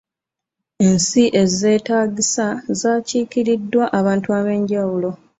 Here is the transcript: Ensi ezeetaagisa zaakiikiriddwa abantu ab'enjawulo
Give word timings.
Ensi 0.87 1.23
ezeetaagisa 1.41 2.45
zaakiikiriddwa 2.79 3.83
abantu 3.99 4.27
ab'enjawulo 4.39 5.09